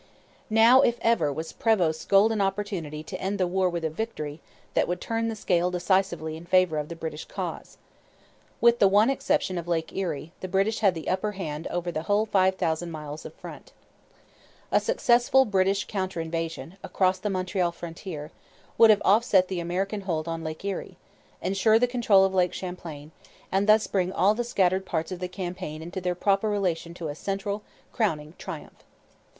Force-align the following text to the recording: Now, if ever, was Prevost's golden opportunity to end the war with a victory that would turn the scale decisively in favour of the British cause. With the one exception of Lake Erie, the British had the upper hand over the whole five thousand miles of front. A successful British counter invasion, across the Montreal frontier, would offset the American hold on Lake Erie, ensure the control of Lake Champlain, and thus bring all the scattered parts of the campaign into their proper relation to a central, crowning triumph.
Now, 0.49 0.81
if 0.81 0.97
ever, 1.03 1.31
was 1.31 1.53
Prevost's 1.53 2.05
golden 2.05 2.41
opportunity 2.41 3.03
to 3.03 3.21
end 3.21 3.37
the 3.37 3.45
war 3.45 3.69
with 3.69 3.85
a 3.85 3.89
victory 3.91 4.41
that 4.73 4.87
would 4.87 4.99
turn 4.99 5.27
the 5.27 5.35
scale 5.35 5.69
decisively 5.69 6.35
in 6.35 6.47
favour 6.47 6.79
of 6.79 6.89
the 6.89 6.95
British 6.95 7.25
cause. 7.25 7.77
With 8.59 8.79
the 8.79 8.87
one 8.87 9.11
exception 9.11 9.59
of 9.59 9.67
Lake 9.67 9.93
Erie, 9.95 10.31
the 10.39 10.47
British 10.47 10.79
had 10.79 10.95
the 10.95 11.07
upper 11.07 11.33
hand 11.33 11.67
over 11.67 11.91
the 11.91 12.01
whole 12.01 12.25
five 12.25 12.55
thousand 12.55 12.89
miles 12.89 13.27
of 13.27 13.35
front. 13.35 13.73
A 14.71 14.79
successful 14.79 15.45
British 15.45 15.85
counter 15.85 16.19
invasion, 16.19 16.77
across 16.83 17.19
the 17.19 17.29
Montreal 17.29 17.71
frontier, 17.71 18.31
would 18.79 18.99
offset 19.05 19.49
the 19.49 19.59
American 19.59 20.01
hold 20.01 20.27
on 20.27 20.43
Lake 20.43 20.65
Erie, 20.65 20.97
ensure 21.43 21.77
the 21.77 21.85
control 21.85 22.25
of 22.25 22.33
Lake 22.33 22.53
Champlain, 22.53 23.11
and 23.51 23.69
thus 23.69 23.85
bring 23.85 24.11
all 24.11 24.33
the 24.33 24.43
scattered 24.43 24.83
parts 24.83 25.11
of 25.11 25.19
the 25.19 25.27
campaign 25.27 25.79
into 25.79 26.01
their 26.01 26.15
proper 26.15 26.49
relation 26.49 26.95
to 26.95 27.07
a 27.07 27.13
central, 27.13 27.61
crowning 27.93 28.33
triumph. 28.39 28.83